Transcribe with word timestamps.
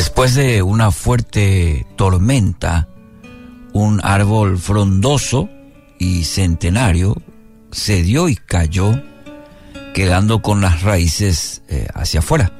Después 0.00 0.34
de 0.34 0.62
una 0.62 0.92
fuerte 0.92 1.86
tormenta, 1.94 2.88
un 3.74 4.00
árbol 4.02 4.56
frondoso 4.56 5.50
y 5.98 6.24
centenario 6.24 7.20
cedió 7.70 8.30
y 8.30 8.34
cayó, 8.34 8.98
quedando 9.92 10.40
con 10.40 10.62
las 10.62 10.80
raíces 10.80 11.60
eh, 11.68 11.86
hacia 11.92 12.20
afuera. 12.20 12.50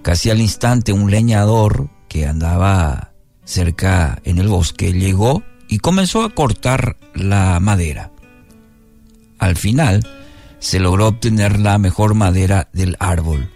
Casi 0.00 0.30
al 0.30 0.40
instante 0.40 0.94
un 0.94 1.10
leñador 1.10 1.90
que 2.08 2.26
andaba 2.26 3.12
cerca 3.44 4.18
en 4.24 4.38
el 4.38 4.48
bosque 4.48 4.94
llegó 4.94 5.42
y 5.68 5.80
comenzó 5.80 6.22
a 6.22 6.34
cortar 6.34 6.96
la 7.12 7.60
madera. 7.60 8.12
Al 9.38 9.56
final 9.56 10.08
se 10.58 10.80
logró 10.80 11.08
obtener 11.08 11.60
la 11.60 11.76
mejor 11.76 12.14
madera 12.14 12.70
del 12.72 12.96
árbol 12.98 13.50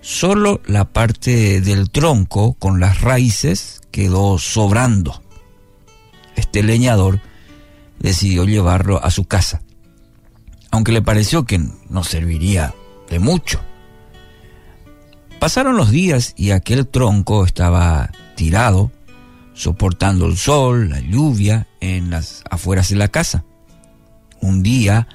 Solo 0.00 0.60
la 0.66 0.84
parte 0.84 1.60
del 1.60 1.90
tronco 1.90 2.54
con 2.54 2.80
las 2.80 3.00
raíces 3.00 3.80
quedó 3.90 4.38
sobrando. 4.38 5.22
Este 6.36 6.62
leñador 6.62 7.20
decidió 7.98 8.44
llevarlo 8.44 9.04
a 9.04 9.10
su 9.10 9.24
casa, 9.24 9.62
aunque 10.70 10.92
le 10.92 11.02
pareció 11.02 11.44
que 11.44 11.60
no 11.88 12.04
serviría 12.04 12.74
de 13.10 13.18
mucho. 13.18 13.60
Pasaron 15.40 15.76
los 15.76 15.90
días 15.90 16.32
y 16.36 16.52
aquel 16.52 16.86
tronco 16.86 17.44
estaba 17.44 18.10
tirado, 18.36 18.92
soportando 19.52 20.26
el 20.26 20.36
sol, 20.36 20.90
la 20.90 21.00
lluvia 21.00 21.66
en 21.80 22.10
las 22.10 22.44
afueras 22.48 22.88
de 22.88 22.96
la 22.96 23.08
casa. 23.08 23.44
Un 24.40 24.62
día 24.62 25.08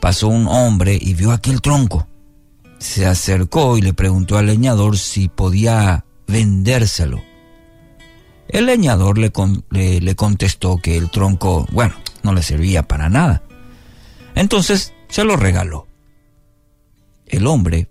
pasó 0.00 0.28
un 0.28 0.46
hombre 0.46 0.98
y 1.00 1.14
vio 1.14 1.32
aquel 1.32 1.62
tronco 1.62 2.06
se 2.78 3.06
acercó 3.06 3.78
y 3.78 3.82
le 3.82 3.94
preguntó 3.94 4.38
al 4.38 4.46
leñador 4.46 4.98
si 4.98 5.28
podía 5.28 6.04
vendérselo. 6.26 7.22
El 8.48 8.66
leñador 8.66 9.18
le, 9.18 9.32
le, 10.00 10.16
contestó 10.16 10.78
que 10.78 10.96
el 10.96 11.10
tronco, 11.10 11.66
bueno, 11.72 11.94
no 12.22 12.32
le 12.32 12.42
servía 12.42 12.84
para 12.84 13.08
nada. 13.08 13.42
Entonces 14.34 14.92
se 15.08 15.24
lo 15.24 15.36
regaló. 15.36 15.86
El 17.26 17.46
hombre 17.46 17.88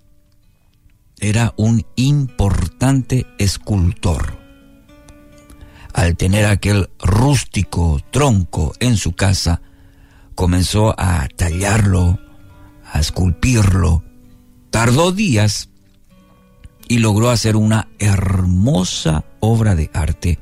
era 1.19 1.53
un 1.57 1.85
importante 1.95 3.27
escultor. 3.37 4.39
Al 5.93 6.15
tener 6.15 6.45
aquel 6.45 6.89
rústico 6.99 7.99
tronco 8.11 8.73
en 8.79 8.97
su 8.97 9.13
casa, 9.13 9.61
comenzó 10.35 10.93
a 10.97 11.27
tallarlo, 11.35 12.19
a 12.91 12.99
esculpirlo, 12.99 14.04
Tardó 14.75 15.13
días 15.13 15.69
y 16.89 16.97
logró 16.97 17.29
hacer 17.29 17.55
una 17.55 17.87
hermosa 17.97 19.23
obra 19.39 19.73
de 19.73 19.89
arte 19.93 20.37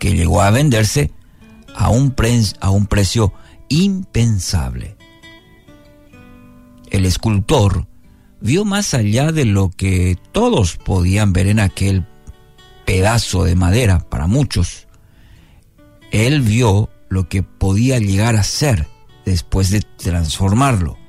que 0.00 0.12
llegó 0.16 0.42
a 0.42 0.50
venderse 0.50 1.12
a 1.76 1.88
un, 1.88 2.12
a 2.58 2.70
un 2.70 2.86
precio 2.86 3.32
impensable. 3.68 4.96
El 6.90 7.06
escultor 7.06 7.86
vio 8.40 8.64
más 8.64 8.92
allá 8.92 9.30
de 9.30 9.44
lo 9.44 9.70
que 9.70 10.18
todos 10.32 10.76
podían 10.76 11.32
ver 11.32 11.46
en 11.46 11.60
aquel 11.60 12.08
pedazo 12.84 13.44
de 13.44 13.54
madera 13.54 14.00
para 14.00 14.26
muchos. 14.26 14.88
Él 16.10 16.40
vio 16.40 16.90
lo 17.08 17.28
que 17.28 17.44
podía 17.44 18.00
llegar 18.00 18.34
a 18.34 18.42
ser 18.42 18.88
después 19.24 19.70
de 19.70 19.82
transformarlo. 19.82 20.99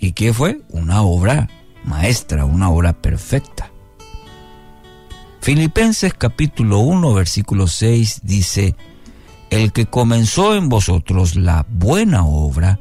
¿Y 0.00 0.12
qué 0.12 0.32
fue? 0.32 0.62
Una 0.70 1.02
obra 1.02 1.48
maestra, 1.84 2.46
una 2.46 2.70
obra 2.70 2.94
perfecta. 2.94 3.70
Filipenses 5.42 6.14
capítulo 6.14 6.78
1 6.78 7.14
versículo 7.14 7.66
6 7.66 8.20
dice, 8.22 8.74
El 9.50 9.72
que 9.72 9.86
comenzó 9.86 10.54
en 10.54 10.70
vosotros 10.70 11.36
la 11.36 11.66
buena 11.68 12.24
obra, 12.24 12.80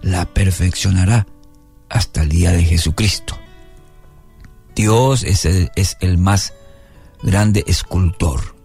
la 0.00 0.26
perfeccionará 0.26 1.26
hasta 1.88 2.22
el 2.22 2.28
día 2.28 2.52
de 2.52 2.62
Jesucristo. 2.62 3.36
Dios 4.76 5.24
es 5.24 5.44
el, 5.46 5.72
es 5.74 5.96
el 6.00 6.18
más 6.18 6.54
grande 7.22 7.64
escultor, 7.66 8.56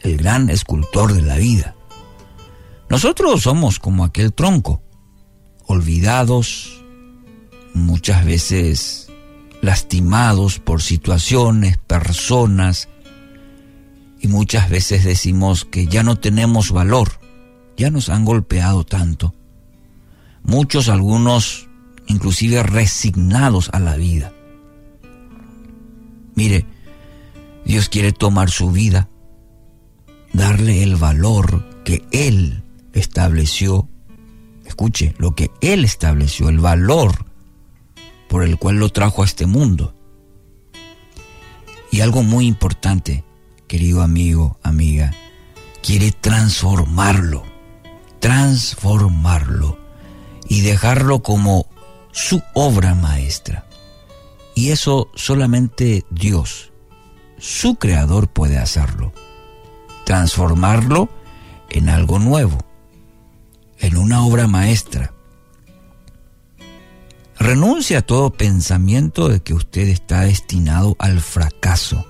el 0.00 0.18
gran 0.18 0.50
escultor 0.50 1.14
de 1.14 1.22
la 1.22 1.36
vida. 1.36 1.74
Nosotros 2.90 3.42
somos 3.42 3.78
como 3.78 4.04
aquel 4.04 4.32
tronco, 4.32 4.82
olvidados, 5.66 6.79
muchas 7.80 8.24
veces 8.24 9.10
lastimados 9.62 10.58
por 10.58 10.82
situaciones, 10.82 11.78
personas, 11.78 12.88
y 14.20 14.28
muchas 14.28 14.68
veces 14.68 15.04
decimos 15.04 15.64
que 15.64 15.86
ya 15.86 16.02
no 16.02 16.16
tenemos 16.16 16.70
valor, 16.72 17.20
ya 17.76 17.90
nos 17.90 18.08
han 18.10 18.24
golpeado 18.24 18.84
tanto. 18.84 19.34
Muchos, 20.42 20.88
algunos, 20.88 21.68
inclusive 22.06 22.62
resignados 22.62 23.70
a 23.72 23.78
la 23.78 23.96
vida. 23.96 24.32
Mire, 26.34 26.66
Dios 27.64 27.88
quiere 27.88 28.12
tomar 28.12 28.50
su 28.50 28.70
vida, 28.70 29.08
darle 30.32 30.82
el 30.82 30.96
valor 30.96 31.82
que 31.84 32.04
Él 32.10 32.62
estableció. 32.92 33.88
Escuche, 34.64 35.14
lo 35.18 35.34
que 35.34 35.50
Él 35.60 35.84
estableció, 35.84 36.48
el 36.48 36.58
valor 36.58 37.29
por 38.30 38.44
el 38.44 38.58
cual 38.58 38.76
lo 38.76 38.88
trajo 38.90 39.22
a 39.22 39.24
este 39.24 39.44
mundo. 39.44 39.92
Y 41.90 42.00
algo 42.00 42.22
muy 42.22 42.46
importante, 42.46 43.24
querido 43.66 44.02
amigo, 44.02 44.56
amiga, 44.62 45.12
quiere 45.82 46.12
transformarlo, 46.12 47.42
transformarlo 48.20 49.78
y 50.48 50.60
dejarlo 50.60 51.24
como 51.24 51.66
su 52.12 52.40
obra 52.54 52.94
maestra. 52.94 53.66
Y 54.54 54.70
eso 54.70 55.10
solamente 55.16 56.04
Dios, 56.10 56.70
su 57.36 57.74
creador, 57.74 58.28
puede 58.28 58.58
hacerlo. 58.58 59.12
Transformarlo 60.06 61.08
en 61.68 61.88
algo 61.88 62.20
nuevo, 62.20 62.58
en 63.78 63.96
una 63.96 64.24
obra 64.24 64.46
maestra 64.46 65.14
Renuncia 67.40 68.00
a 68.00 68.02
todo 68.02 68.34
pensamiento 68.34 69.30
de 69.30 69.40
que 69.40 69.54
usted 69.54 69.88
está 69.88 70.20
destinado 70.20 70.94
al 70.98 71.22
fracaso. 71.22 72.04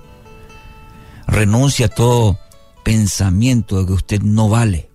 Renuncia 1.25 1.85
a 1.85 1.89
todo 1.89 2.37
pensamiento 2.83 3.79
de 3.79 3.85
que 3.85 3.93
usted 3.93 4.21
no 4.21 4.49
vale. 4.49 4.89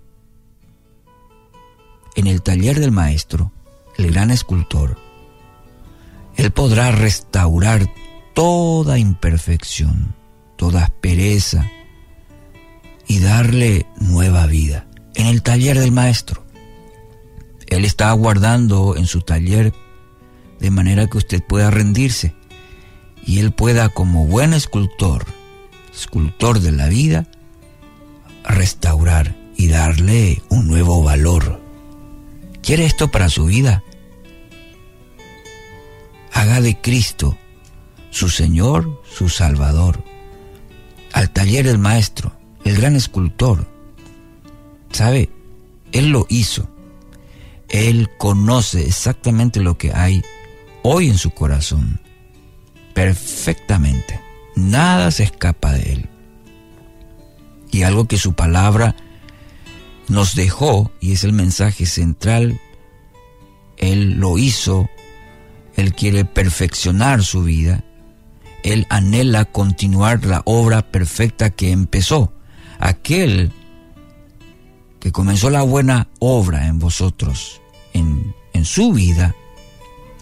En 2.17 2.27
el 2.27 2.43
taller 2.43 2.79
del 2.79 2.93
maestro, 2.93 3.51
el 3.97 4.13
gran 4.13 4.31
escultor, 4.31 4.99
él 6.37 6.51
podrá 6.51 6.93
restaurar 6.93 7.91
toda 8.35 8.99
imperfección, 8.99 10.15
toda 10.57 10.85
aspereza 10.85 11.67
y 13.09 13.21
darle 13.21 13.87
nueva 13.99 14.47
vida. 14.47 14.87
En 15.15 15.29
el 15.29 15.43
taller 15.43 15.81
del 15.81 15.93
maestro, 15.93 16.45
él 17.69 17.87
está 17.87 18.11
aguardando 18.11 18.97
en 18.97 19.07
su 19.07 19.23
taller 19.23 19.73
de 20.61 20.71
manera 20.71 21.07
que 21.07 21.19
usted 21.19 21.43
pueda 21.43 21.71
rendirse 21.71 22.35
y 23.25 23.41
él 23.41 23.53
pueda 23.53 23.89
como 23.89 24.27
buen 24.27 24.53
escultor, 24.53 25.27
escultor 25.93 26.61
de 26.61 26.73
la 26.73 26.89
vida, 26.89 27.27
restaurar 28.45 29.35
y 29.57 29.69
darle 29.69 30.43
un 30.49 30.69
nuevo 30.69 31.03
valor. 31.03 31.61
¿Quiere 32.63 32.85
esto 32.85 33.09
para 33.09 33.29
su 33.29 33.47
vida? 33.47 33.83
Haga 36.33 36.61
de 36.61 36.81
Cristo 36.81 37.37
su 38.11 38.29
Señor, 38.29 39.03
su 39.05 39.29
Salvador. 39.29 40.03
Al 41.13 41.31
taller 41.31 41.67
del 41.67 41.79
Maestro, 41.79 42.33
el 42.65 42.77
gran 42.77 42.97
escultor. 42.97 43.67
¿Sabe? 44.91 45.29
Él 45.93 46.09
lo 46.11 46.27
hizo. 46.29 46.69
Él 47.69 48.09
conoce 48.17 48.87
exactamente 48.87 49.61
lo 49.61 49.77
que 49.77 49.93
hay 49.93 50.23
hoy 50.89 51.09
en 51.09 51.19
su 51.19 51.31
corazón, 51.31 52.01
perfectamente. 52.95 54.21
Nada 54.55 55.11
se 55.11 55.25
escapa 55.25 55.73
de 55.73 55.93
él. 55.93 56.09
Y 57.73 57.83
algo 57.83 58.07
que 58.07 58.19
su 58.19 58.35
palabra 58.35 58.95
nos 60.09 60.37
dejó, 60.37 60.93
y 61.01 61.13
es 61.13 61.25
el 61.25 61.33
mensaje 61.33 61.87
central, 61.87 62.61
él 63.79 64.13
lo 64.21 64.39
hizo, 64.39 64.89
él 65.75 65.93
quiere 65.93 66.25
perfeccionar 66.25 67.25
su 67.25 67.43
vida, 67.43 67.85
él 68.63 68.87
anhela 68.89 69.45
continuar 69.45 70.25
la 70.25 70.43
obra 70.45 70.83
perfecta 70.93 71.51
que 71.51 71.73
empezó. 71.73 72.33
Aquel 72.79 73.51
que 75.01 75.11
comenzó 75.11 75.51
la 75.51 75.63
buena 75.63 76.09
obra 76.21 76.69
en 76.69 76.79
vosotros, 76.79 77.61
en, 77.93 78.35
en 78.53 78.65
su 78.65 78.93
vida, 78.93 79.35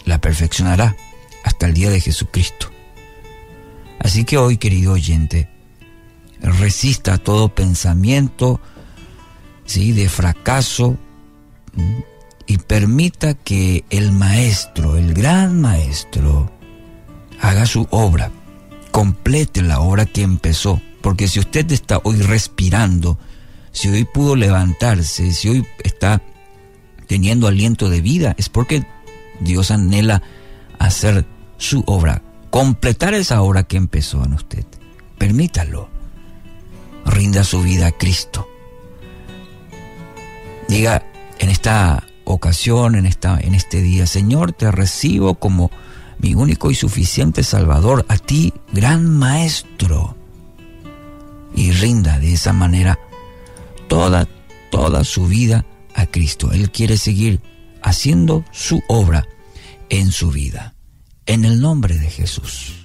la 0.05 0.21
perfeccionará 0.21 0.97
hasta 1.43 1.67
el 1.67 1.75
día 1.75 1.91
de 1.91 2.01
Jesucristo. 2.01 2.71
Así 3.99 4.25
que 4.25 4.37
hoy, 4.37 4.59
querido 4.59 4.93
oyente, 4.93 5.49
resista 6.41 7.19
todo 7.19 7.49
pensamiento 7.49 8.61
¿sí? 9.65 9.93
de 9.93 10.09
fracaso 10.09 10.97
y 12.47 12.59
permita 12.59 13.35
que 13.35 13.85
el 13.91 14.13
maestro, 14.13 14.97
el 14.97 15.15
gran 15.15 15.61
maestro, 15.61 16.53
haga 17.41 17.67
su 17.67 17.87
obra, 17.91 18.31
complete 18.91 19.63
la 19.63 19.81
obra 19.81 20.07
que 20.07 20.23
empezó. 20.23 20.81
Porque 21.01 21.29
si 21.29 21.41
usted 21.41 21.71
está 21.73 22.01
hoy 22.05 22.21
respirando, 22.21 23.19
si 23.73 23.89
hoy 23.89 24.05
pudo 24.05 24.37
levantarse, 24.37 25.33
si 25.33 25.49
hoy 25.49 25.67
está 25.83 26.23
teniendo 27.07 27.47
aliento 27.47 27.91
de 27.91 28.01
vida, 28.01 28.35
es 28.39 28.49
porque 28.49 28.87
Dios 29.41 29.71
anhela 29.71 30.23
hacer 30.79 31.27
su 31.59 31.83
obra, 31.87 32.23
completar 32.51 33.15
esa 33.15 33.43
obra 33.43 33.65
que 33.65 33.77
empezó 33.77 34.25
en 34.25 34.35
usted. 34.35 34.65
Permítalo. 35.19 35.89
Rinda 37.05 37.45
su 37.45 37.63
vida 37.63 37.89
a 37.89 37.93
Cristo. 37.93 38.49
Diga 40.69 41.05
en 41.39 41.51
esta 41.51 42.05
ocasión, 42.25 42.95
en, 42.95 43.07
esta, 43.07 43.39
en 43.39 43.55
este 43.55 43.83
día, 43.83 44.07
Señor, 44.07 44.53
te 44.53 44.71
recibo 44.71 45.35
como 45.35 45.71
mi 46.19 46.35
único 46.35 46.71
y 46.71 46.75
suficiente 46.75 47.43
Salvador, 47.43 48.07
a 48.09 48.17
ti, 48.17 48.55
gran 48.73 49.07
Maestro. 49.07 50.17
Y 51.55 51.73
rinda 51.73 52.19
de 52.19 52.33
esa 52.33 52.53
manera 52.53 52.99
toda, 53.89 54.27
toda 54.71 55.05
su 55.05 55.27
vida 55.27 55.65
a 55.95 56.07
Cristo. 56.07 56.51
Él 56.53 56.71
quiere 56.71 56.97
seguir 56.97 57.41
haciendo 57.85 58.45
su 58.51 58.83
obra 58.89 59.29
en 59.91 60.11
su 60.11 60.31
vida. 60.31 60.75
En 61.27 61.45
el 61.45 61.61
nombre 61.61 61.97
de 61.99 62.11
Jesús. 62.11 62.84